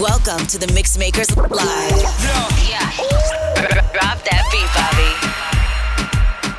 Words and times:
Welcome 0.00 0.46
to 0.46 0.56
the 0.56 0.64
Mixmakers 0.68 1.36
Live. 1.36 2.00
Yeah. 2.66 2.90
Grab 3.92 4.18
that 4.24 4.48
beat, 4.50 4.64
Bobby. 4.72 5.12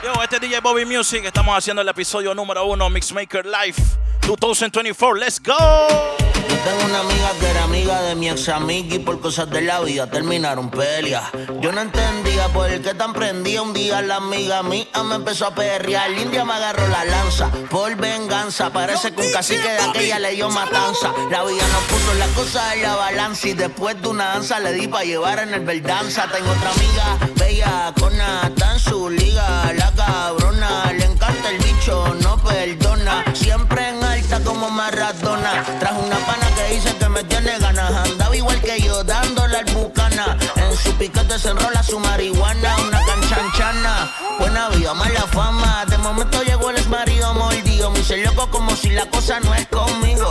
Yo, 0.06 0.22
este 0.22 0.36
es 0.36 0.42
DJ 0.42 0.62
Bobby 0.62 0.86
Music. 0.86 1.26
Estamos 1.26 1.58
haciendo 1.58 1.82
el 1.82 1.90
episodio 1.90 2.36
número 2.36 2.64
uno 2.66 2.88
Mixmaker 2.92 3.44
Live 3.48 3.82
2024. 4.28 5.16
Let's 5.16 5.40
go. 5.40 6.31
Yo 6.34 6.58
tengo 6.58 6.86
una 6.86 7.00
amiga 7.00 7.32
que 7.40 7.50
era 7.50 7.64
amiga 7.64 8.02
de 8.02 8.16
mi 8.16 8.30
ex 8.30 8.50
amiga 8.50 8.96
y 8.96 9.00
por 9.00 9.20
cosas 9.20 9.50
de 9.50 9.62
la 9.62 9.80
vida 9.82 10.08
terminaron 10.08 10.70
peleas. 10.70 11.24
Yo 11.60 11.72
no 11.72 11.82
entendía 11.82 12.48
por 12.50 12.70
qué 12.82 12.94
tan 12.94 13.14
prendía 13.14 13.62
un 13.62 13.74
día 13.74 14.02
la 14.02 14.18
amiga 14.18 14.64
mía 14.64 14.88
me 15.04 15.16
empezó 15.16 15.48
a 15.48 15.56
perrear. 15.56 16.10
El 16.12 16.20
india 16.20 16.44
me 16.46 16.54
agarró 16.54 16.88
la 16.88 17.06
lanza 17.06 17.50
por 17.70 17.96
venganza. 17.96 18.72
Parece 18.72 19.14
que 19.14 19.22
un 19.22 19.32
cacique 19.32 19.68
de 19.68 19.80
aquella 19.80 20.20
le 20.20 20.32
dio 20.32 20.50
matanza. 20.50 21.14
La 21.30 21.44
vida 21.44 21.64
nos 21.74 21.84
puso 21.84 22.14
las 22.18 22.30
cosas 22.30 22.74
en 22.76 22.84
la 22.84 22.96
balanza 22.96 23.48
y 23.48 23.54
después 23.54 24.02
de 24.02 24.08
una 24.08 24.26
danza 24.26 24.60
le 24.60 24.74
di 24.74 24.88
para 24.88 25.06
llevar 25.06 25.40
en 25.40 25.54
el 25.54 25.62
verdanza. 25.62 26.28
Tengo 26.32 26.52
otra 26.52 26.72
amiga 26.72 27.18
bella 27.36 27.94
con 28.00 28.12
tan 28.56 28.80
su 28.80 29.10
liga. 29.10 29.72
La 29.74 29.92
cabrona 29.92 30.92
le 30.94 31.06
encanta 31.06 31.50
el 31.50 31.58
bicho, 31.60 32.16
no 32.22 32.38
perdona. 32.38 33.24
Siempre 33.34 33.90
en 33.90 34.01
como 34.40 34.70
Maradona. 34.70 35.64
Trajo 35.80 36.00
una 36.00 36.18
pana 36.26 36.48
que 36.56 36.76
dice 36.76 36.96
que 36.96 37.10
me 37.10 37.24
tiene 37.24 37.58
ganas. 37.60 37.92
Andaba 37.92 38.36
igual 38.36 38.62
que 38.62 38.80
yo, 38.82 39.04
dándole 39.04 39.58
al 39.58 39.66
bucana. 39.66 40.38
En 40.56 40.78
su 40.78 40.94
piquete 40.94 41.38
se 41.38 41.50
enrola 41.50 41.84
su 41.84 42.00
marihuana. 42.00 42.76
Una 42.88 43.04
canchanchana. 43.06 44.12
Buena 44.40 44.70
vida, 44.70 44.94
mala 44.94 45.22
fama. 45.28 45.86
De 45.86 45.98
momento 45.98 46.42
llegó 46.44 46.70
el 46.70 46.78
ex 46.78 46.88
marido 46.88 47.34
mordido. 47.34 47.92
Me 47.92 48.00
hice 48.00 48.18
loco 48.18 48.50
como 48.50 48.76
si 48.76 48.90
la 48.92 49.06
cosa 49.08 49.40
no 49.42 49.54
es 49.54 49.68
conmigo. 49.68 50.30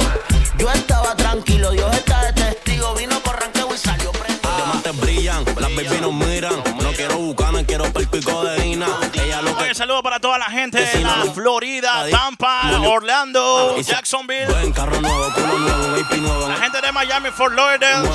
Yo 0.58 0.70
estaba 0.70 1.14
tranquilo, 1.16 1.70
Dios 1.72 1.94
está 1.94 2.24
de 2.24 2.32
testigo. 2.32 2.94
Vino 2.94 3.18
por 3.20 3.38
ranqueo 3.38 3.74
y 3.74 3.78
salió 3.78 4.10
prendido. 4.12 4.40
Los 4.42 4.56
diamantes 4.56 5.00
brillan, 5.00 5.44
las 5.44 5.74
baby 5.74 6.00
nos 6.00 6.12
miran. 6.12 6.54
No 6.82 6.92
quiero 6.92 7.18
bucana, 7.18 7.64
quiero 7.64 7.92
perco 7.92 8.16
y 8.16 8.22
codeína. 8.22 8.86
Ella 9.12 9.42
lo 9.42 9.56
que 9.56 9.64
Oye, 9.64 9.74
saludo 9.74 10.02
para 10.02 10.20
toda 10.20 10.38
la 10.38 10.46
gente 10.46 10.80
de 10.80 11.00
la 11.00 11.24
Florida, 11.80 12.10
Tampa, 12.10 12.80
Orlando, 12.86 13.80
Jacksonville. 13.80 14.46
Buen 14.46 14.72
carro 14.72 15.00
nuevo, 15.00 15.32
culo 15.32 15.58
nuevo, 15.58 15.88
baby 15.92 16.20
nuevo. 16.20 16.48
La 16.48 16.56
gente 16.56 16.80
de 16.80 16.92
Miami, 16.92 17.30
Fort 17.30 17.54
Lauderdale. 17.54 18.08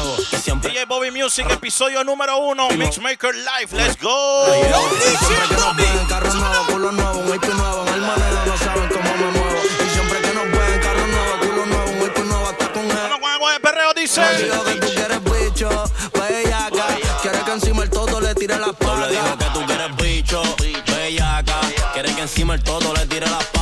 DJ 0.61 0.85
Bobby 0.85 1.11
Music, 1.11 1.47
episodio 1.49 2.03
número 2.03 2.37
uno, 2.37 2.69
Mixmaker 2.69 3.33
Live. 3.33 3.75
Let's 3.75 3.99
go. 3.99 4.45
Siempre 4.45 5.47
que 5.49 5.55
nos 5.55 5.75
ven, 5.75 6.05
carro 6.07 6.33
nuevo, 6.33 6.65
culo 6.67 6.91
nuevo, 6.91 7.19
un 7.19 7.35
IP 7.35 7.43
nuevo. 7.45 7.87
En 7.87 7.93
el 7.95 8.01
manero 8.01 8.45
no 8.45 8.57
saben 8.57 8.89
cómo 8.89 9.15
me 9.15 9.31
muevo. 9.31 9.59
Y 9.85 9.89
siempre 9.89 10.21
que 10.21 10.33
nos 10.33 10.43
ven, 10.43 10.81
carro 10.81 11.07
nuevo, 11.07 11.39
culo 11.39 11.65
nuevo, 11.65 11.91
un 11.91 12.01
IP 12.05 12.17
nuevo, 12.19 12.47
hasta 12.47 12.71
con 12.71 12.83
él. 12.83 12.97
Vamos 12.97 13.19
con 13.19 13.29
algo 13.31 13.49
de 13.49 13.59
perreo, 13.59 13.93
dice. 13.95 14.21
Digo 14.43 14.63
que 14.63 14.73
tú 14.75 14.87
quieres 14.93 15.23
bicho, 15.23 15.69
bellaca. 16.13 16.85
Quiere 17.21 17.39
que 17.39 17.51
encima 17.51 17.83
el 17.83 17.89
todo 17.89 18.21
le 18.21 18.35
tire 18.35 18.57
las. 18.59 18.69
Le 18.69 19.37
que 19.37 19.45
tú 19.53 19.65
quieres 19.65 19.95
bicho, 19.97 20.43
bellaca. 20.85 21.59
Quiere 21.93 22.13
que 22.13 22.21
encima 22.21 22.53
el 22.53 22.63
todo 22.63 22.93
le 22.93 23.05
tire 23.07 23.25
las. 23.25 23.54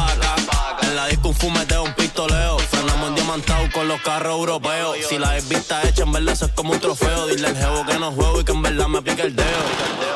Un 1.33 1.39
fumeteo, 1.39 1.83
un 1.83 1.93
pistoleo. 1.93 2.59
Frenamos 2.59 3.09
en 3.09 3.15
diamantado 3.15 3.67
con 3.73 3.87
los 3.87 3.99
carros 4.01 4.33
europeos. 4.37 4.97
Si 5.09 5.17
la 5.17 5.33
vista 5.33 5.81
hecha, 5.81 6.03
en 6.03 6.11
verdad 6.11 6.33
eso 6.33 6.45
es 6.45 6.51
como 6.51 6.73
un 6.73 6.79
trofeo. 6.79 7.25
Dile 7.25 7.47
al 7.47 7.57
jevo 7.57 7.83
que 7.87 7.97
no 7.97 8.11
juego 8.11 8.41
y 8.41 8.43
que 8.43 8.51
en 8.51 8.61
verdad 8.61 8.87
me 8.87 9.01
pique 9.01 9.23
el 9.23 9.35
dedo. 9.35 9.47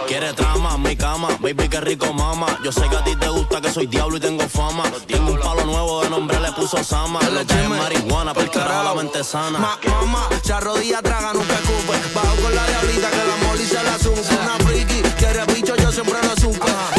Quiere 0.07 0.31
trama, 0.33 0.77
mi 0.77 0.95
cama, 0.95 1.29
baby, 1.39 1.67
qué 1.69 1.81
rico 1.81 2.13
mama. 2.13 2.59
Yo 2.63 2.71
sé 2.71 2.87
que 2.87 2.95
a 2.95 3.03
ti 3.03 3.15
te 3.15 3.29
gusta 3.29 3.59
que 3.61 3.71
soy 3.71 3.87
diablo 3.87 4.17
y 4.17 4.19
tengo 4.19 4.47
fama. 4.47 4.83
Tengo 5.07 5.31
un 5.31 5.39
palo 5.39 5.65
nuevo 5.65 6.03
de 6.03 6.09
nombre, 6.11 6.39
le 6.39 6.51
puso 6.51 6.83
Sama. 6.83 7.19
Le 7.31 7.41
eché 7.41 7.67
marihuana, 7.67 8.35
por 8.35 8.49
carajo 8.51 8.83
la 8.83 8.93
mente 8.93 9.23
sana. 9.23 9.57
Ma, 9.57 9.79
mamá, 9.89 10.29
se 10.43 10.53
arrodilla, 10.53 11.01
traga, 11.01 11.33
nunca 11.33 11.55
escupe. 11.55 11.97
Bajo 12.13 12.35
con 12.35 12.55
la 12.55 12.67
diablita 12.67 13.09
que 13.09 13.17
la 13.17 13.47
moli 13.47 13.65
se 13.65 13.83
la 13.83 13.97
zunca. 13.97 14.43
Una 14.43 14.65
friki, 14.67 15.01
quiere 15.17 15.45
bicho, 15.51 15.75
yo 15.77 15.91
siempre 15.91 16.19
lo 16.21 16.35
supe. 16.39 16.96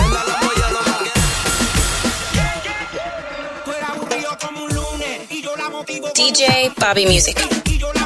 DJ 6.19 6.75
Bobby 6.75 7.07
Music. 7.07 7.98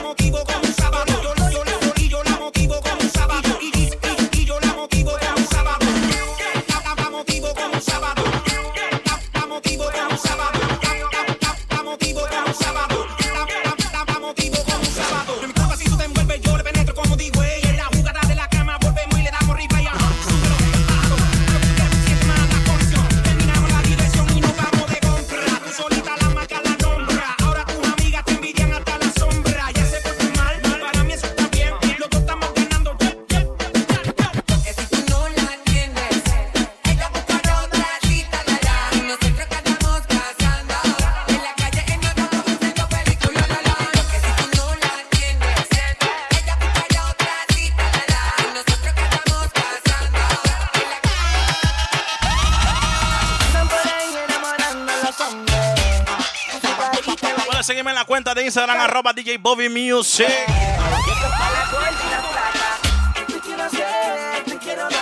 De 58.43 58.47
Instagram, 58.47 58.81
arroba 58.81 59.13
DJ 59.13 59.39
Bobby 59.39 59.69
Music. 59.69 60.27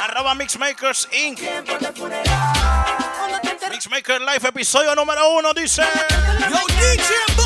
Arroba 0.03 0.35
Mixmakers 0.35 1.09
Inc. 1.13 1.41
Mixmaker 3.71 4.21
Live, 4.21 4.49
episodio 4.49 4.95
número 4.95 5.29
uno, 5.31 5.55
dice. 5.55 5.83
Yo, 6.51 6.59
DJ 6.67 7.40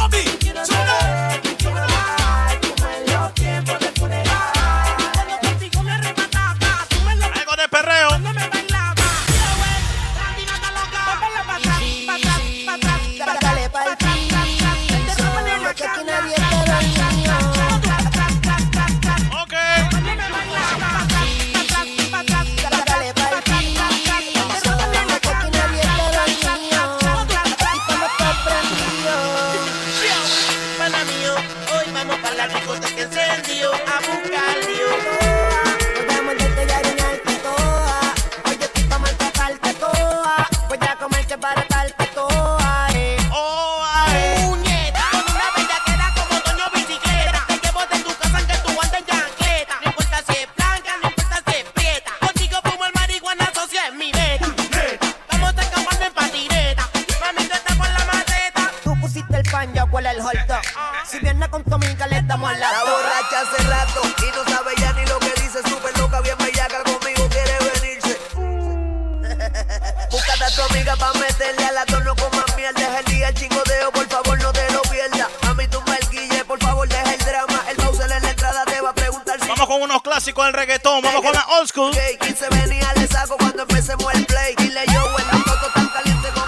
Búscate 70.94 71.04
a 71.04 71.10
tu 71.10 71.10
amiga 71.10 71.12
pa' 71.12 71.12
meterle 71.18 71.64
a 71.64 71.72
la 71.72 71.86
tono 71.86 72.14
con 72.16 72.30
más 72.30 72.56
miel. 72.56 72.74
Deja 72.74 72.98
el 73.00 73.04
día 73.06 73.28
el 73.28 73.34
chingodeo, 73.34 73.92
por 73.92 74.08
favor, 74.08 74.40
no 74.40 74.52
te 74.52 74.72
lo 74.72 74.82
pierdas. 74.82 75.28
Mami, 75.42 75.66
tú 75.68 75.82
el 75.86 76.08
guille, 76.10 76.44
por 76.44 76.58
favor, 76.60 76.88
deja 76.88 77.14
el 77.14 77.18
drama. 77.18 77.62
El 77.68 77.76
Bowser 77.76 78.10
en 78.10 78.22
la 78.22 78.30
entrada 78.30 78.64
te 78.64 78.80
va 78.80 78.90
a 78.90 78.94
preguntar 78.94 79.40
si 79.40 79.48
Vamos 79.48 79.66
con 79.66 79.82
unos 79.82 80.02
clásicos 80.02 80.44
del 80.44 80.54
reggaetón. 80.54 81.02
Vamos 81.02 81.22
con 81.22 81.32
la 81.32 81.44
old 81.58 81.68
school. 81.68 81.92
gay. 81.92 82.16
15 82.18 82.48
venía, 82.50 82.92
le 82.96 83.06
saco 83.06 83.36
cuando 83.36 83.62
empecemos 83.62 84.14
el 84.14 84.26
play. 84.26 84.54
Dile 84.56 84.84
yo, 84.92 85.18
en 85.18 85.26
la 85.26 85.44
foto 85.44 85.70
tan 85.74 85.88
caliente 85.88 86.28
como 86.34 86.44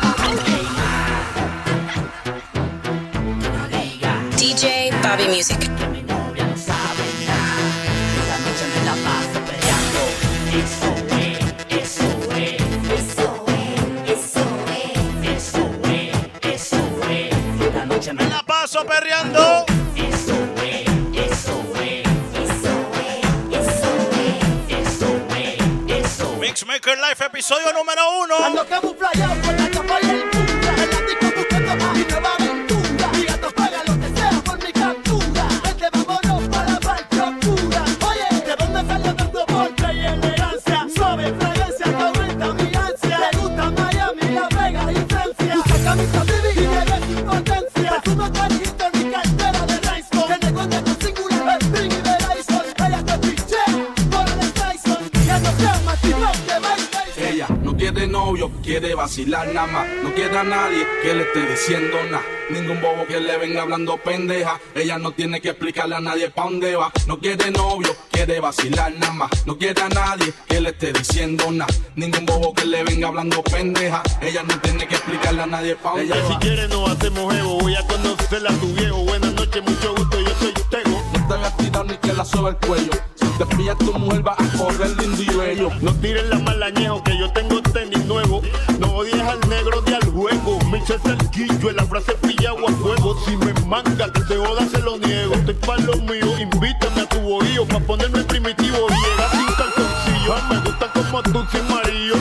DJ 4.36 4.90
Bobby 5.02 5.28
Music. 5.28 5.95
Eso 18.76 18.84
perreando. 18.84 19.64
Eso 19.96 20.34
fue, 20.54 20.84
Life, 27.00 27.24
episodio 27.24 27.72
número 27.72 28.02
uno. 28.20 29.65
nada. 59.26 59.86
No 60.02 60.14
quiere 60.14 60.38
a 60.38 60.44
nadie 60.44 60.86
que 61.02 61.14
le 61.14 61.22
esté 61.22 61.46
diciendo 61.46 61.96
nada. 62.10 62.22
Ningún 62.50 62.80
bobo 62.80 63.06
que 63.06 63.18
le 63.18 63.36
venga 63.38 63.62
hablando 63.62 63.96
pendeja. 63.96 64.60
Ella 64.74 64.98
no 64.98 65.10
tiene 65.12 65.40
que 65.40 65.50
explicarle 65.50 65.96
a 65.96 66.00
nadie 66.00 66.30
pa' 66.30 66.44
dónde 66.44 66.76
va. 66.76 66.92
No 67.06 67.18
quiere 67.18 67.50
novio, 67.50 67.94
quiere 68.10 68.38
vacilar 68.40 68.92
nada 68.94 69.12
más. 69.12 69.46
No 69.46 69.58
quiere 69.58 69.80
a 69.82 69.88
nadie 69.88 70.32
que 70.46 70.60
le 70.60 70.70
esté 70.70 70.92
diciendo 70.92 71.50
nada. 71.50 71.72
Ningún 71.96 72.24
bobo 72.24 72.54
que 72.54 72.64
le 72.64 72.84
venga 72.84 73.08
hablando 73.08 73.42
pendeja. 73.42 74.02
Ella 74.20 74.42
no 74.44 74.58
tiene 74.60 74.86
que 74.86 74.94
explicarle 74.94 75.42
a 75.42 75.46
nadie 75.46 75.76
pa' 75.76 75.90
dónde 75.90 76.20
va. 76.20 76.28
Si 76.28 76.34
quiere 76.36 76.68
no 76.68 76.86
hacemos 76.86 77.34
ego. 77.34 77.58
Voy 77.58 77.74
a 77.74 77.86
conocerla 77.86 78.50
a 78.50 78.54
tu 78.54 78.66
viejo. 78.74 78.98
Buenas 78.98 79.34
noches, 79.34 79.62
mucho 79.62 79.94
gusto. 79.94 80.20
Yo 80.20 80.34
soy 80.38 80.52
Tego. 80.70 81.02
No 81.14 81.28
te 81.28 81.34
hagas 81.34 81.56
tirar 81.56 81.86
ni 81.86 81.96
que 81.96 82.12
la 82.12 82.24
soba 82.24 82.50
el 82.50 82.56
cuello 82.56 82.90
Después 83.38 83.76
tu 83.78 83.98
mujer 83.98 84.26
va 84.26 84.32
a 84.32 84.56
correr 84.56 84.96
lindo 84.98 85.22
y 85.22 85.36
bello. 85.36 85.70
No 85.82 85.92
tires 85.96 86.26
la 86.28 86.38
malañejo 86.38 87.02
que 87.02 87.18
yo 87.18 87.30
tengo 87.32 87.60
tenis 87.60 88.04
nuevo. 88.06 88.40
No 88.78 88.94
odies 88.94 89.20
al 89.20 89.40
negro 89.48 89.82
de 89.82 89.94
al 89.94 90.04
juego. 90.10 90.58
Me 90.70 90.78
hice 90.78 90.94
el 91.04 91.18
guillo 91.30 91.70
en 91.70 91.76
la 91.76 91.84
frase 91.84 92.12
pillado 92.14 92.66
a 92.66 92.72
fuego. 92.72 93.16
Si 93.26 93.36
me 93.36 93.52
manga 93.66 94.10
que 94.10 94.20
te 94.22 94.36
joda 94.36 94.66
se 94.68 94.78
lo 94.80 94.96
niego. 94.98 95.34
Estoy 95.34 95.54
pa' 95.54 95.76
lo 95.76 95.96
mío, 95.96 96.38
invítame 96.38 97.02
a 97.02 97.08
tu 97.08 97.20
bohío. 97.20 97.66
Pa' 97.66 97.80
ponerme 97.80 98.24
primitivo, 98.24 98.86
llega 98.88 99.30
sin 99.30 99.54
calzoncillo. 99.54 100.34
Me 100.48 100.58
gusta 100.60 100.92
como 100.92 101.22
tú 101.22 101.44
sin 101.52 101.68
marido 101.68 102.16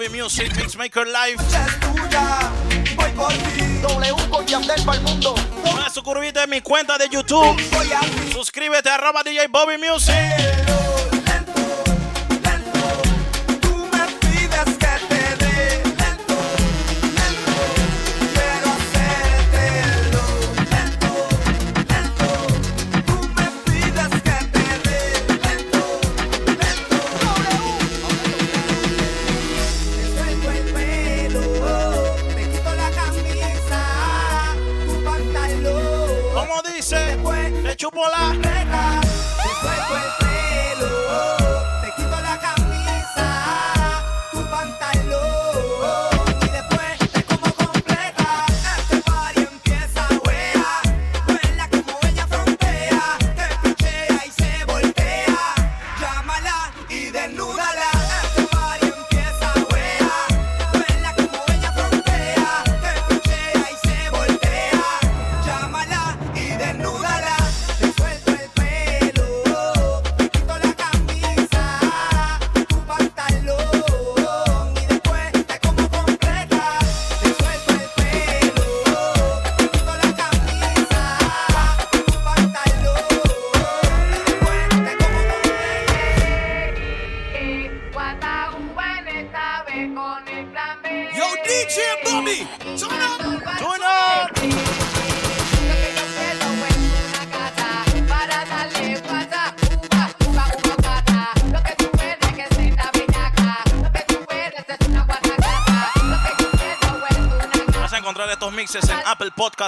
Love 0.00 0.16
Music, 0.16 0.56
Mixmaker 0.56 1.06
Live. 1.06 1.42
Voy 2.96 3.10
en 6.44 6.50
mi 6.50 6.62
cuenta 6.62 6.96
de 6.96 7.06
YouTube. 7.10 7.60
Suscríbete 8.32 8.88
a 8.88 8.94
arroba 8.94 9.22
DJ 9.22 9.48
Bobby 9.50 9.76
Music. 9.76 10.14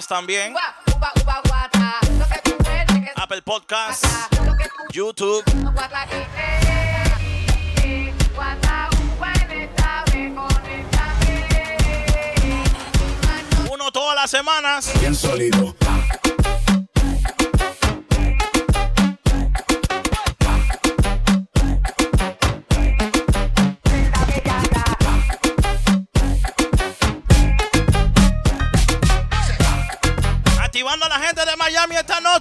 Podcast 0.03 0.09
también. 0.09 0.55
Apple 3.17 3.43
Podcast, 3.43 4.05
YouTube. 4.93 5.45
Uno 13.71 13.93
todas 13.93 14.17
las 14.17 14.31
semanas. 14.31 14.93
Bien 15.01 15.15
sólido 15.15 15.82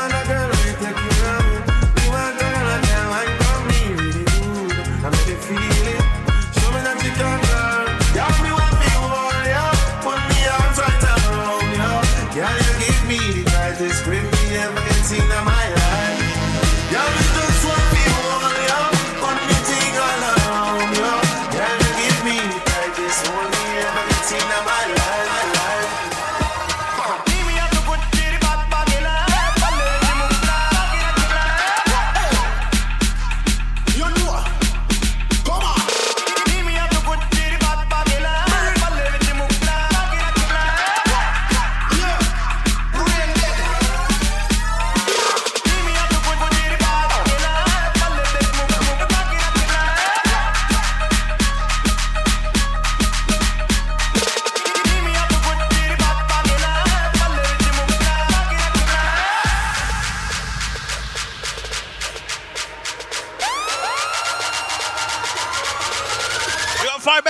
wanna, 0.00 0.24
girl, 0.26 0.48
we 0.48 0.72
take 0.80 1.09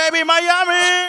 baby 0.09 0.23
Miami. 0.23 1.00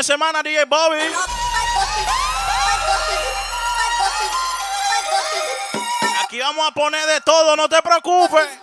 de 0.00 0.04
semana, 0.04 0.42
DJ 0.42 0.64
Bobby. 0.64 0.96
Aquí 6.24 6.40
vamos 6.40 6.66
a 6.66 6.70
poner 6.70 7.04
de 7.06 7.20
todo, 7.20 7.54
no 7.54 7.68
te 7.68 7.82
preocupes. 7.82 8.59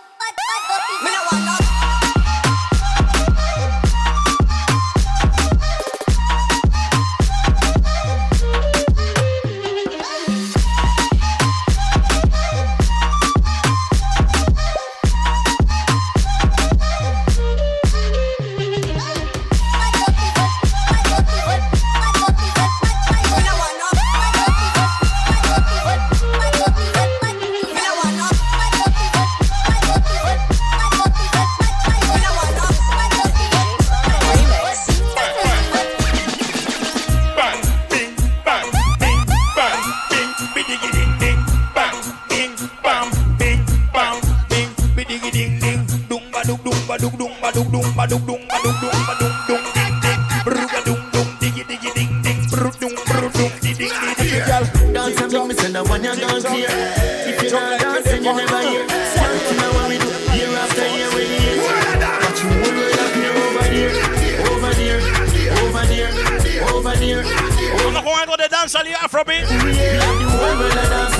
pueden 68.68 68.70
salir 68.70 68.96
Afrobeat. 68.96 69.50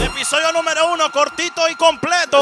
Episodio 0.02 0.52
número 0.52 0.92
uno, 0.92 1.10
cortito 1.10 1.62
y 1.70 1.74
completo. 1.74 2.40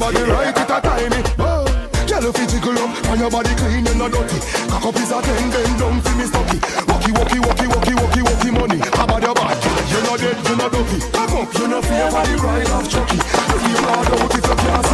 body 0.00 0.22
right, 0.24 0.56
it 0.56 0.70
a 0.72 0.80
timey. 0.80 1.20
Oh, 1.38 1.68
yellow 2.08 2.32
fi 2.32 2.46
jiggle 2.48 2.78
up, 2.80 2.90
and 3.12 3.20
your 3.20 3.30
body 3.30 3.54
clean, 3.60 3.84
you 3.84 3.94
no 4.00 4.08
dirty. 4.08 4.40
Cock 4.72 4.86
up 4.88 4.96
is 4.96 5.12
a 5.12 5.20
ten, 5.20 5.50
then 5.52 5.76
down 5.76 6.00
fi 6.00 6.12
me 6.16 6.24
stocky. 6.24 6.58
Walkie, 6.88 7.12
walkie, 7.12 7.40
walkie, 7.44 7.68
walkie, 7.68 7.94
walkie, 8.00 8.22
walkie, 8.24 8.50
money. 8.50 8.78
How 8.96 9.04
about 9.04 9.20
your 9.20 9.34
bad? 9.36 9.60
You 9.92 10.00
no 10.08 10.16
dead, 10.16 10.40
you 10.40 10.56
no 10.56 10.66
dirty. 10.72 10.98
Cock 11.12 11.32
up, 11.36 11.52
you 11.52 11.68
no 11.68 11.82
fear 11.84 12.08
for 12.10 12.24
the 12.24 12.34
ride 12.40 12.70
of 12.72 12.88
Chucky. 12.88 13.20
You 13.20 13.56
feel 13.60 13.82
hard 13.84 14.08
out 14.08 14.34
if 14.34 14.46
you 14.48 14.56
can't 14.56 14.89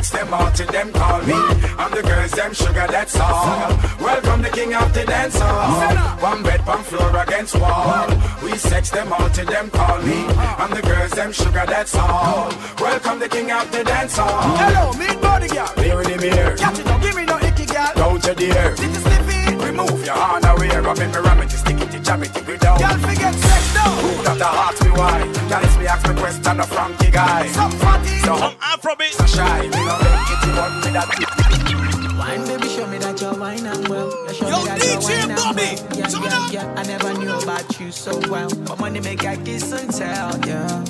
Sex 0.00 0.12
them 0.12 0.32
out 0.32 0.54
till 0.54 0.66
them 0.68 0.90
call 0.94 1.20
me. 1.24 1.34
And 1.34 1.92
the 1.92 2.02
girls 2.02 2.30
them 2.30 2.54
sugar, 2.54 2.86
that's 2.88 3.20
all. 3.20 3.68
Welcome 4.00 4.40
the 4.40 4.48
king 4.48 4.72
of 4.72 4.94
the 4.94 5.04
dance 5.04 5.38
hall. 5.38 6.18
One 6.22 6.42
bed, 6.42 6.66
one 6.66 6.82
floor 6.84 7.14
against 7.22 7.54
wall. 7.60 8.08
We 8.42 8.56
sex 8.56 8.88
them 8.88 9.12
out 9.12 9.34
till 9.34 9.44
them 9.44 9.68
call 9.68 10.00
me. 10.00 10.24
And 10.56 10.72
the 10.72 10.80
girls 10.80 11.10
them 11.10 11.32
sugar, 11.32 11.64
that's 11.66 11.94
all. 11.96 12.50
Welcome 12.80 13.18
the 13.18 13.28
king 13.28 13.52
of 13.52 13.70
the 13.72 13.84
dance 13.84 14.16
hall. 14.16 14.56
Hello, 14.56 14.90
meet 14.94 15.20
body 15.20 15.48
girl. 15.48 15.68
Here 15.76 15.96
with 15.98 16.06
him 16.06 16.20
here. 16.20 16.56
Catch 16.56 16.78
it, 16.78 16.86
don't 16.86 17.02
give 17.02 17.14
me 17.14 17.26
no 17.26 17.36
icky 17.36 17.66
girl. 17.66 17.92
Don't 17.94 18.24
you 18.24 18.34
dare. 18.34 18.74
Did 18.76 18.88
you 18.88 19.00
slip 19.04 19.28
it? 19.28 19.62
Remove 19.62 20.06
your 20.06 20.16
hand 20.16 20.46
away. 20.46 20.80
Rub 20.80 20.98
it, 20.98 21.08
me 21.12 21.20
ram 21.20 21.42
it, 21.42 21.50
stick 21.90 22.00
it, 22.00 22.04
jam 22.04 22.22
it, 22.22 22.48
it 22.48 22.60
down. 22.60 22.78
Girl, 22.78 22.98
forget 22.98 23.34
sex 23.34 23.74
now. 23.74 23.90
Who 23.90 24.24
got 24.24 24.38
the 24.38 24.44
heart 24.44 24.82
me 24.84 24.90
why? 24.90 25.18
Girl, 25.48 25.64
it's 25.64 25.76
me 25.78 25.86
ask 25.86 26.08
me 26.08 26.14
question, 26.20 26.60
a 26.60 26.66
Frankie 26.66 27.10
guy. 27.10 27.46
Some 27.48 27.70
fatty. 27.72 28.18
So, 28.20 28.36
Some 28.36 28.54
Afrobeat. 28.56 29.12
so 29.12 29.26
shy. 29.26 29.62
Me 29.62 29.68
no 29.68 29.98
make 29.98 30.26
kitty 30.28 30.50
one 30.56 30.74
with 30.80 30.92
that. 30.94 32.16
Wine, 32.18 32.46
baby, 32.46 32.68
show 32.68 32.86
me 32.86 32.98
that 32.98 33.20
you're 33.20 33.34
wine 33.38 33.66
and 33.66 33.88
well. 33.88 34.10
You 34.28 34.34
show 34.34 34.48
Yo, 34.48 34.58
me 34.58 34.64
that 34.66 34.78
DJ 34.80 34.90
you're 34.90 35.00
wine 35.00 35.30
and 35.30 35.36
Bobby, 35.36 35.62
well. 35.62 35.98
Yeah, 35.98 36.06
turn 36.06 36.22
yeah, 36.22 36.38
up. 36.38 36.52
yeah. 36.52 36.74
I 36.76 36.82
never 36.84 37.14
knew 37.18 37.32
about 37.32 37.80
you 37.80 37.90
so 37.90 38.20
well. 38.30 38.50
But 38.66 38.78
money 38.78 39.00
make 39.00 39.24
I 39.24 39.36
kiss 39.36 39.72
and 39.72 39.92
tell, 39.92 40.38
yeah. 40.46 40.84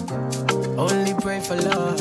Only 0.76 1.14
pray 1.20 1.40
for 1.40 1.56
love. 1.56 2.00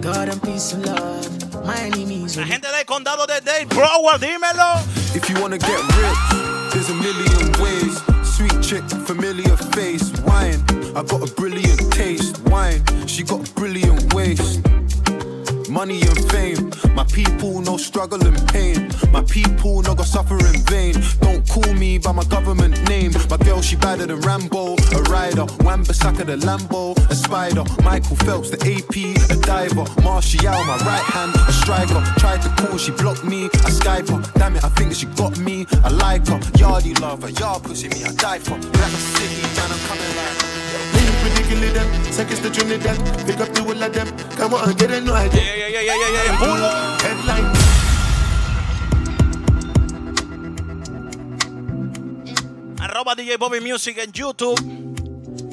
God 0.00 0.28
and 0.28 0.42
peace 0.42 0.72
and 0.72 0.86
love. 0.86 1.64
My 1.66 1.76
enemies. 1.80 2.36
La 2.36 2.44
gente 2.44 2.68
del 2.68 2.84
condado 2.84 3.26
de 3.26 3.40
Dade, 3.40 3.66
bro, 3.66 3.88
dímelo. 4.18 4.78
If 5.16 5.28
you 5.30 5.40
wanna 5.40 5.58
get 5.58 5.80
rich, 5.96 6.45
there's 6.86 6.98
a 6.98 7.02
million 7.02 7.52
ways. 7.62 8.02
Sweet 8.22 8.62
chick, 8.62 8.84
familiar 9.06 9.56
face, 9.56 10.12
wine. 10.20 10.62
I 10.94 11.02
got 11.02 11.28
a 11.28 11.34
brilliant 11.34 11.92
taste, 11.92 12.38
wine. 12.46 12.82
She 13.06 13.22
got 13.22 13.52
brilliant 13.54 14.14
waist. 14.14 14.60
Money 15.76 16.00
and 16.00 16.30
fame, 16.32 16.70
my 16.94 17.04
people 17.04 17.60
no 17.60 17.76
struggle 17.76 18.26
and 18.26 18.48
pain. 18.48 18.90
My 19.12 19.20
people 19.20 19.82
no 19.82 19.94
go 19.94 20.04
suffer 20.04 20.38
in 20.38 20.62
vain. 20.62 20.94
Don't 21.20 21.46
call 21.46 21.70
me 21.74 21.98
by 21.98 22.12
my 22.12 22.24
government 22.24 22.88
name. 22.88 23.12
My 23.28 23.36
girl 23.36 23.60
she 23.60 23.76
badder 23.76 24.06
than 24.06 24.22
Rambo, 24.22 24.72
a 24.72 25.02
rider. 25.12 25.44
Wambasaka 25.66 26.24
the 26.24 26.38
Lambo, 26.38 26.96
a 27.10 27.14
spider. 27.14 27.62
Michael 27.84 28.16
Phelps 28.16 28.48
the 28.48 28.56
AP, 28.56 28.96
a 29.30 29.36
diver. 29.42 29.84
Martial 30.02 30.64
my 30.64 30.78
right 30.78 31.06
hand, 31.12 31.34
a 31.46 31.52
striker. 31.52 32.02
Tried 32.20 32.40
to 32.40 32.48
call, 32.56 32.78
she 32.78 32.92
blocked 32.92 33.24
me. 33.24 33.44
I 33.44 33.68
Skype 33.68 34.08
her. 34.08 34.32
Damn 34.38 34.56
it, 34.56 34.64
I 34.64 34.70
think 34.70 34.94
she 34.94 35.04
got 35.04 35.38
me. 35.38 35.66
I 35.84 35.90
like 35.90 36.26
her. 36.28 36.38
Yardy 36.56 36.98
lover, 37.00 37.28
pussy 37.60 37.88
me, 37.88 38.02
I 38.02 38.12
die 38.14 38.38
for. 38.38 38.56
Black 38.56 38.92
City, 38.92 39.42
man, 39.42 39.72
I'm 39.72 39.78
coming 39.88 40.16
like. 40.16 40.45
The 41.26 41.42
gilly 41.48 41.70
them, 41.70 41.88
seconds 42.12 42.40
to 42.40 42.50
Trinidad. 42.50 42.96
Pick 43.26 43.40
up 43.40 43.48
the 43.52 43.62
whole 43.62 43.82
of 43.82 43.92
them. 43.92 44.06
Come 44.36 44.54
on, 44.54 44.74
get 44.76 44.92
a 44.92 45.00
no 45.00 45.12
idea. 45.12 45.42
Yeah, 45.42 45.56
yeah, 45.56 45.80
yeah, 45.80 45.82
yeah, 45.82 46.10
yeah, 46.14 46.24
yeah. 46.24 46.38
Pulo. 46.38 46.70
Headline. 47.02 47.50
Arroba 52.80 53.14
DJ 53.16 53.36
Bobby 53.38 53.60
Music 53.60 53.98
en 53.98 54.12
YouTube. 54.12 54.95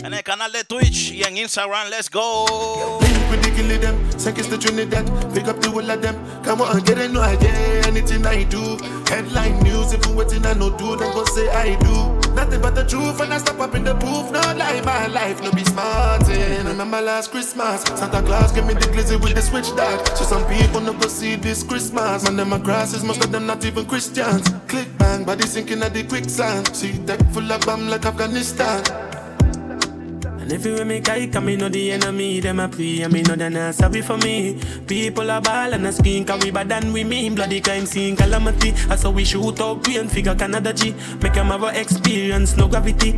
En 0.03 0.13
el 0.13 0.21
canal 0.21 0.51
de 0.51 0.65
Twitch 0.65 1.11
y 1.11 1.23
en 1.23 1.37
Instagram. 1.37 1.89
Let's 1.89 2.09
go. 2.09 2.99
With 3.31 3.41
the 3.41 3.51
gilly 3.55 3.77
them, 3.77 3.95
seconds 4.19 4.49
to 4.49 4.57
Trinidad. 4.57 5.05
Pick 5.33 5.47
up 5.47 5.61
the 5.61 5.69
whole 5.69 5.89
of 5.89 6.01
them. 6.01 6.15
Come 6.43 6.61
on, 6.61 6.83
get 6.83 6.97
a 6.97 7.07
no 7.07 7.21
idea. 7.21 7.53
Anything 7.87 8.25
I 8.25 8.43
do. 8.43 8.77
Headline 9.07 9.59
news, 9.63 9.93
if 9.93 10.05
you 10.05 10.13
waiting, 10.13 10.45
I 10.45 10.55
no 10.55 10.75
do. 10.75 10.97
Then 10.97 11.13
go 11.13 11.23
say 11.23 11.47
I 11.49 11.79
do. 11.79 12.33
Nothing 12.35 12.61
but 12.61 12.75
the 12.75 12.83
truth 12.83 13.21
and 13.21 13.33
I 13.33 13.37
step 13.37 13.57
up 13.61 13.75
in 13.75 13.85
the 13.85 13.93
booth. 13.93 14.29
No 14.29 14.41
lie, 14.41 14.81
my 14.81 15.07
life 15.07 15.41
no 15.41 15.51
be 15.51 15.63
smarting. 15.63 16.35
Eh. 16.35 16.57
Remember 16.57 16.85
my 16.85 16.99
last 16.99 17.31
Christmas, 17.31 17.83
Santa 17.83 18.21
Claus 18.23 18.51
gave 18.51 18.65
me 18.65 18.73
the 18.73 18.87
glizzy 18.87 19.17
with 19.21 19.35
the 19.35 19.41
switch 19.41 19.73
dog. 19.77 20.05
So 20.17 20.25
some 20.25 20.43
people 20.47 20.81
no 20.81 20.91
go 20.91 21.07
see 21.07 21.35
this 21.35 21.63
Christmas. 21.63 22.23
Man, 22.23 22.35
them 22.35 22.61
grasses, 22.61 23.05
most 23.05 23.23
of 23.23 23.31
them 23.31 23.45
not 23.45 23.63
even 23.63 23.85
Christians. 23.85 24.49
Click 24.67 24.89
bang, 24.97 25.23
body 25.23 25.47
sinking 25.47 25.81
at 25.81 25.93
the 25.93 26.03
quicksand. 26.03 26.75
See 26.75 26.97
tech 27.05 27.23
full 27.31 27.49
of 27.49 27.61
bomb 27.61 27.87
like 27.87 28.05
Afghanistan. 28.05 28.83
And 30.43 30.51
everywhere 30.51 30.83
me 30.83 30.99
guy 30.99 31.27
come, 31.27 31.45
me 31.45 31.55
know 31.55 31.69
the 31.69 31.93
enemy, 31.93 32.41
them 32.41 32.59
a 32.59 32.67
pray, 32.67 33.01
and 33.03 33.13
me 33.13 33.21
know 33.21 33.33
they 33.33 33.47
not 33.47 33.73
sorry 33.75 34.01
for 34.01 34.17
me. 34.17 34.59
People 34.85 35.31
are 35.31 35.39
ball 35.39 35.73
and 35.73 35.87
a 35.87 35.91
skin, 35.93 36.25
cause 36.25 36.43
we 36.43 36.51
bad 36.51 36.67
than 36.67 36.91
we 36.91 37.05
mean. 37.05 37.33
Bloody 37.33 37.61
crime 37.61 37.85
scene, 37.85 38.17
calamity. 38.17 38.71
That's 38.71 39.03
how 39.03 39.11
we 39.11 39.23
shoot 39.23 39.61
out 39.61 39.81
green 39.85 40.09
figure 40.09 40.35
Canada 40.35 40.73
G. 40.73 40.93
Make 41.21 41.31
them 41.31 41.47
have 41.47 41.63
a 41.63 41.79
experience, 41.79 42.57
no 42.57 42.67
gravity. 42.67 43.13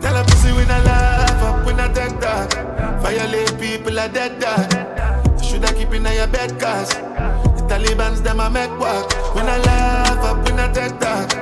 Tell 0.00 0.14
a 0.14 0.22
pussy 0.22 0.52
when 0.52 0.70
I 0.70 0.80
laugh 0.84 1.42
up 1.42 1.66
when 1.66 1.80
I 1.80 1.92
take 1.92 2.20
that. 2.20 3.02
Violate 3.02 3.58
people 3.58 3.98
are 3.98 4.08
dead 4.08 4.38
dog. 4.38 5.42
Should 5.42 5.64
I 5.64 5.72
keep 5.72 5.92
in 5.92 6.04
your 6.04 6.28
bed 6.28 6.50
cause 6.60 6.90
the 6.90 7.66
Taliban's 7.68 8.22
them 8.22 8.38
a 8.38 8.48
make 8.48 8.70
work. 8.78 9.10
When 9.34 9.46
I 9.46 9.58
laugh 9.58 10.24
up 10.24 10.44
when 10.44 10.60
I 10.60 10.72
take 10.72 11.00
that. 11.00 11.34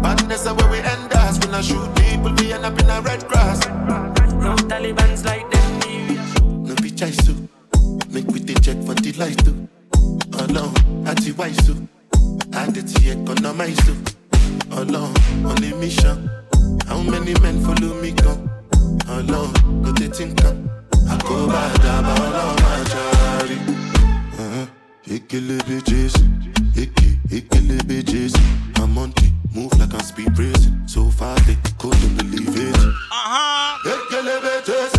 Badness 0.00 0.46
are 0.46 0.54
where 0.54 0.70
we 0.70 0.78
end 0.78 1.11
us. 1.32 1.44
When 1.44 1.54
I 1.54 1.60
shoot 1.60 1.94
people 1.96 2.32
we 2.34 2.52
end 2.52 2.64
up 2.64 2.78
in 2.78 2.88
a 2.90 3.00
red 3.00 3.26
cross. 3.28 3.66
No 3.66 4.54
Taliban's 4.68 5.24
like 5.24 5.48
them. 5.50 6.64
No 6.64 6.74
be 6.76 6.90
choice 6.90 7.16
to 7.26 7.48
make 8.10 8.26
we 8.28 8.40
take 8.40 8.62
check 8.62 8.76
for 8.84 8.94
the 8.94 9.12
light 9.18 9.38
too. 9.44 9.68
Alone, 10.38 11.06
anti 11.06 11.32
wise 11.32 11.56
too. 11.66 11.88
And 12.52 12.76
it's 12.76 12.94
economize 13.06 13.78
too. 13.86 13.96
Alone, 14.72 15.14
on 15.46 15.62
a 15.64 15.74
mission. 15.76 16.30
How 16.86 17.00
many 17.02 17.34
men 17.40 17.62
follow 17.64 17.94
me 18.00 18.12
come? 18.12 18.50
Alone, 19.08 19.52
go 19.82 19.92
they 19.92 20.08
think 20.08 20.40
come. 20.40 20.70
I 21.08 21.16
go 21.18 21.46
bad 21.46 21.80
about 21.80 22.34
all 22.42 22.54
my 22.64 22.84
charity. 22.92 23.58
Uh-huh. 24.38 24.66
Ikele 25.06 25.58
bitches, 25.68 26.14
Ike, 26.76 27.18
Ikele 27.28 27.78
bitches. 27.88 28.34
I'm 28.80 28.96
on 28.98 29.10
it, 29.10 29.32
move 29.54 29.78
like 29.78 29.92
I'm 29.94 30.00
speed 30.00 30.36
racing. 30.38 30.86
So 30.86 31.10
fast 31.10 31.46
they 31.46 31.56
couldn't 31.78 32.16
believe 32.16 32.56
it. 32.56 32.76
Uh-huh. 32.76 33.78
Ikele 33.92 34.40
bitches, 34.44 34.92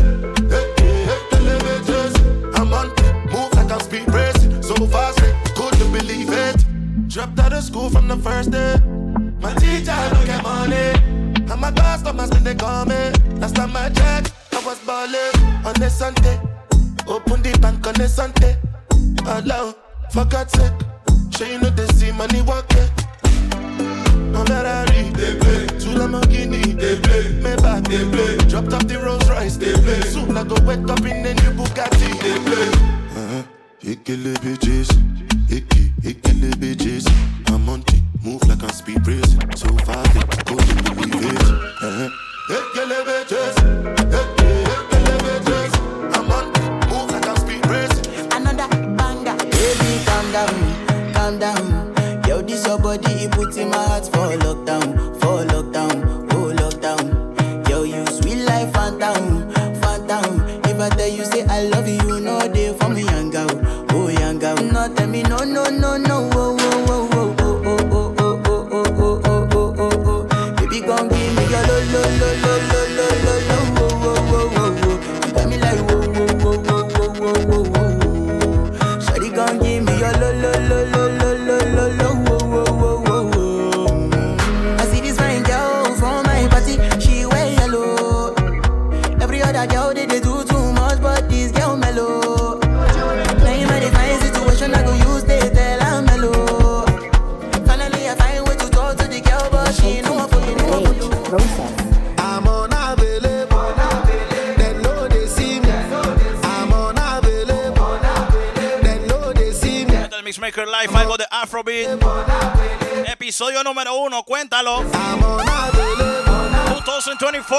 Ike, 0.52 0.84
Ikele 1.14 1.58
bitches. 1.66 2.14
I'm 2.58 2.74
on 2.74 2.88
move 3.32 3.54
like 3.54 3.72
I'm 3.72 3.80
speed 3.80 4.12
racing. 4.14 4.62
So 4.62 4.76
fast 4.88 5.20
they 5.20 5.34
couldn't 5.56 5.92
believe 5.92 6.30
it. 6.32 6.66
Dropped 7.10 7.40
out 7.40 7.54
of 7.54 7.64
school 7.64 7.90
from 7.90 8.08
the 8.08 8.18
first 8.18 8.52
day. 8.52 8.78
My 9.42 9.54
teacher 9.56 9.96
don't 10.12 10.26
get 10.26 10.44
money. 10.44 10.94
And 11.52 11.60
my 11.62 11.72
customers 11.72 12.30
when 12.30 12.44
they 12.44 12.56
call 12.56 12.86
me. 12.86 13.12
Last 13.40 13.56
time 13.56 13.76
I 13.76 13.90
checked, 13.90 14.34
I 14.54 14.66
was 14.66 14.80
balling 14.80 15.66
on 15.66 15.82
a 15.82 15.90
Sunday. 15.90 16.40
Open 17.08 17.42
the 17.42 17.58
bank 17.60 17.86
on 17.88 18.00
a 18.00 18.08
Sunday. 18.08 18.58
Allow, 19.26 19.76
for 20.12 20.26
God's 20.26 20.54
sake. 20.54 20.72
Sure 21.32 21.48
you 21.48 21.60
know 21.60 21.70
they 21.70 21.88
see 21.88 22.12
money 22.12 22.42
walking. 22.42 22.88
No 24.34 24.44
Ferrari, 24.46 25.12
play. 25.14 25.68
Two 25.80 25.94
Lamborghini, 25.94 26.76
they 26.76 26.96
play. 27.00 28.38
Dropped 28.50 28.74
off 28.74 28.88
the 28.88 29.00
Rolls 29.04 29.30
Royce. 29.30 29.58
Soon 30.12 30.36
I 30.38 30.44
go 30.44 30.56
wake 30.66 30.90
up 30.90 31.02
in 31.06 31.26
a 31.26 31.34
new 31.34 31.52
Bugatti. 31.58 32.10
Uh-huh. 33.16 33.44
Ikele 33.82 34.34
bitches, 34.44 34.90
Iki, 35.50 35.92
Ikele 36.02 36.52
bitches. 36.56 37.06
I'm 37.50 37.70
on 37.70 37.82
it, 37.82 38.02
move 38.24 38.42
like 38.48 38.64
I'm 38.64 38.70
speed 38.70 39.06
racing. 39.08 39.56
So 39.56 39.68
they 39.68 40.24
couldn't 40.48 40.96
believe 40.96 41.26
it. 41.26 41.42
Uh-huh. 41.82 42.10
Ikele 42.50 43.00
bitches, 43.06 43.56
your 52.74 52.82
body, 52.82 53.14
it 53.26 53.32
puts 53.32 53.58
in 53.58 53.70
my 53.70 53.78
heart 53.78 54.06
for 54.06 54.36
lockdown, 54.38 55.23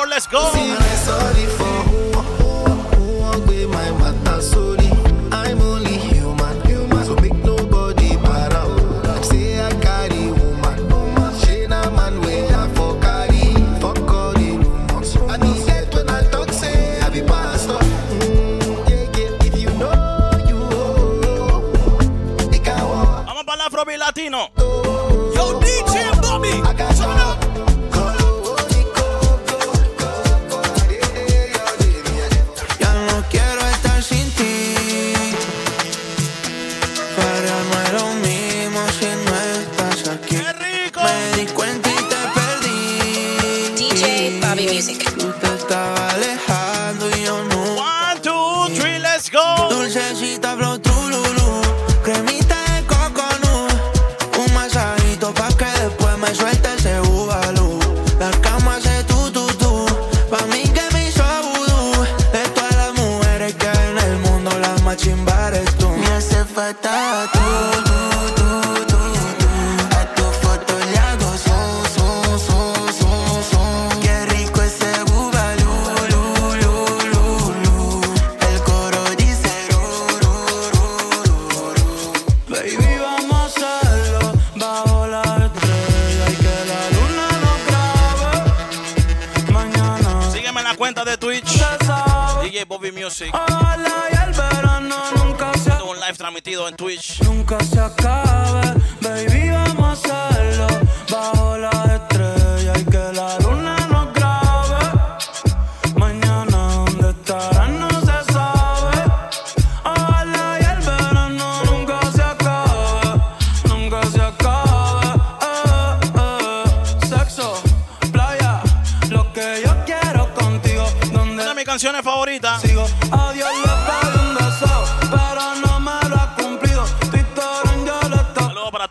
let's 0.07 0.27
go. 0.27 0.74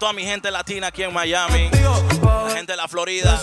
toda 0.03 0.11
mi 0.11 0.25
gente 0.25 0.51
latina 0.51 0.87
aquí 0.87 1.01
en 1.01 1.13
Miami. 1.13 1.69
La 2.21 2.51
gente 2.53 2.73
de 2.73 2.75
la 2.75 2.89
Florida. 2.89 3.41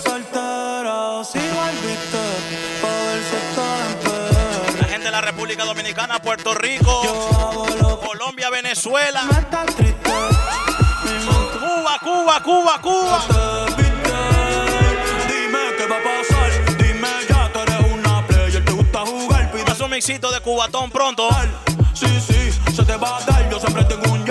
La 4.79 4.85
gente 4.87 5.05
de 5.05 5.11
la 5.11 5.21
República 5.21 5.65
Dominicana, 5.65 6.21
Puerto 6.21 6.53
Rico, 6.53 7.01
Colombia, 8.05 8.51
Venezuela. 8.51 9.23
Cuba, 11.59 11.97
Cuba, 11.99 12.43
Cuba, 12.43 12.79
Cuba. 12.79 13.25
Dime 15.27 15.59
qué 15.79 15.87
va 15.87 15.97
a 15.97 16.03
pasar. 16.03 16.77
Dime 16.77 17.07
ya, 17.27 17.51
tú 17.51 17.59
eres 17.59 17.91
una 17.91 18.27
player. 18.27 18.63
Te 18.63 18.71
gusta 18.71 18.99
jugar. 18.99 19.51
Un 19.83 19.89
mixito 19.89 20.29
de 20.29 20.39
cubatón 20.41 20.91
pronto. 20.91 21.27
Sí, 21.95 22.05
sí, 22.19 22.51
se 22.71 22.83
te 22.85 22.95
va 22.97 23.17
a 23.17 23.21
dar. 23.21 23.49
Yo 23.49 23.59
siempre 23.59 23.83
tengo 23.85 24.13
un 24.13 24.30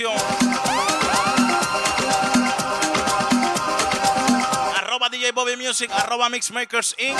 información. 0.00 0.12
Arroba 4.76 5.08
DJ 5.08 5.32
Bobby 5.32 5.56
Music, 5.56 5.90
arroba 5.92 6.28
Mixmakers 6.28 6.94
Inc. 6.98 7.18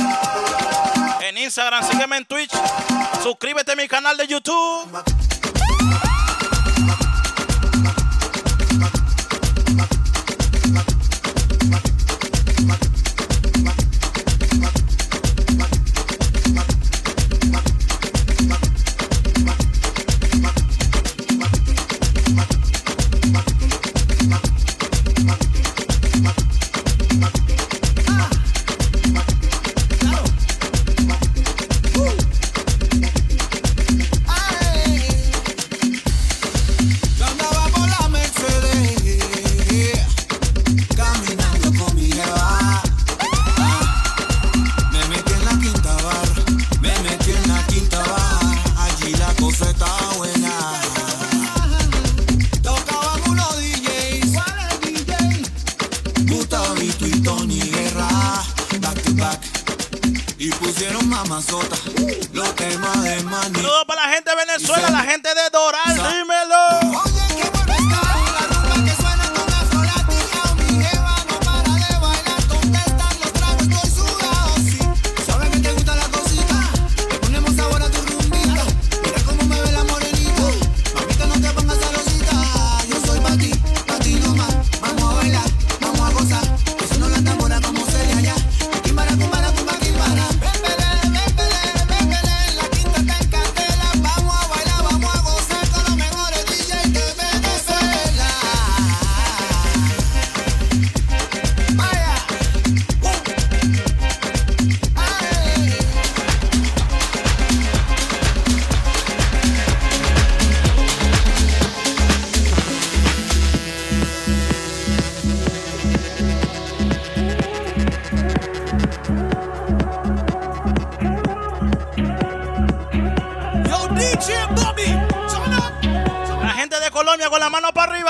En 1.21 1.39
Instagram, 1.39 1.85
sígueme 1.89 2.17
en 2.17 2.25
Twitch. 2.25 2.53
Suscríbete 3.23 3.73
a 3.73 3.77
mi 3.77 3.89
canal 3.89 4.17
de 4.17 4.27
YouTube. 4.27 5.24
Gustavito 56.95 57.07
y 57.07 57.23
Tony 57.23 57.61
Guerra, 57.61 58.09
back 58.81 59.03
to 59.03 59.15
back. 59.15 59.41
Y 60.39 60.51
pusieron 60.51 61.09
mamazota, 61.09 61.77
los 62.33 62.55
temas 62.55 63.03
de 63.03 63.23
maní. 63.25 63.55
Saludos 63.55 63.85
para 63.87 64.07
la 64.07 64.13
gente 64.13 64.31
de 64.31 64.37
Venezuela, 64.37 64.91
la 64.91 65.03
gente 65.03 65.29
de 65.29 65.51
Doral, 65.51 65.97
dímelo. 65.97 67.04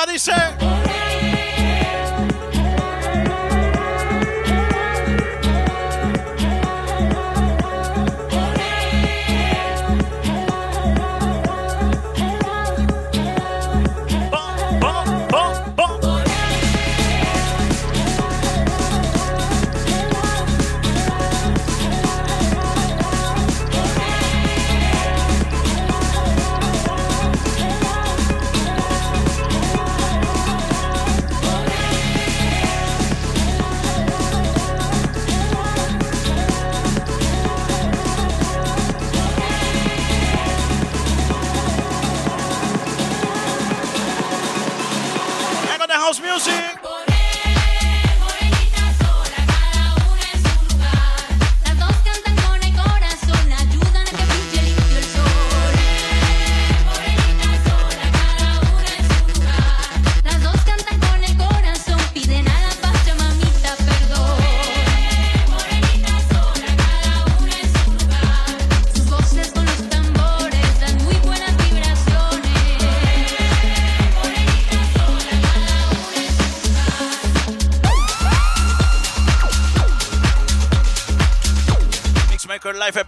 Everybody 0.07 0.19
say. 0.19 0.54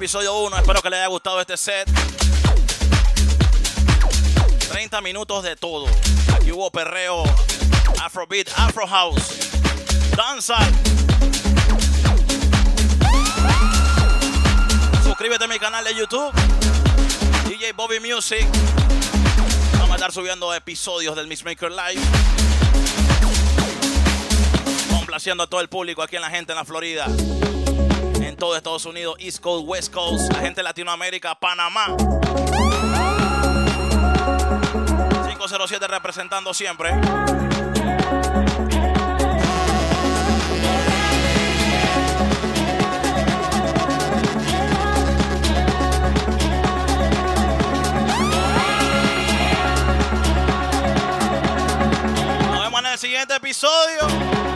Episodio 0.07 0.39
1. 0.39 0.59
Espero 0.59 0.81
que 0.83 0.89
les 0.89 1.01
haya 1.01 1.09
gustado 1.09 1.41
este 1.41 1.57
set. 1.57 1.91
30 4.69 5.01
minutos 5.01 5.43
de 5.43 5.57
todo. 5.57 5.89
Aquí 6.33 6.53
hubo 6.53 6.71
perreo, 6.71 7.25
Afrobeat, 8.05 8.49
Afro 8.57 8.87
House, 8.87 9.51
danza. 10.17 10.59
Suscríbete 15.03 15.43
a 15.43 15.49
mi 15.49 15.59
canal 15.59 15.85
de 15.85 15.97
YouTube, 15.97 16.33
DJ 17.49 17.73
Bobby 17.73 17.99
Music. 17.99 18.47
Vamos 19.73 19.91
a 19.91 19.95
estar 19.97 20.13
subiendo 20.13 20.55
episodios 20.55 21.17
del 21.17 21.27
Mixmaker 21.27 21.73
Live. 21.73 22.01
Complaciendo 24.89 25.43
a 25.43 25.47
todo 25.49 25.61
el 25.61 25.69
público 25.69 26.01
aquí 26.01 26.15
en 26.15 26.23
la 26.23 26.31
gente 26.31 26.53
en 26.53 26.59
la 26.59 26.65
Florida 26.65 27.09
todo 28.37 28.57
Estados 28.57 28.85
Unidos, 28.85 29.17
East 29.19 29.41
Coast, 29.41 29.67
West 29.67 29.93
Coast, 29.93 30.33
la 30.33 30.41
gente 30.41 30.61
de 30.61 30.65
Latinoamérica, 30.65 31.35
Panamá. 31.35 31.97
507 35.29 35.87
representando 35.89 36.53
siempre. 36.53 36.93
Nos 52.51 52.61
vemos 52.61 52.81
en 52.81 52.87
el 52.87 52.99
siguiente 52.99 53.35
episodio. 53.35 54.56